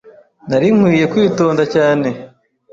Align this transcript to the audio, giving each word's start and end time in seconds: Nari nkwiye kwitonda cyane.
Nari 0.49 0.67
nkwiye 0.77 1.05
kwitonda 1.13 1.63
cyane. 1.73 2.07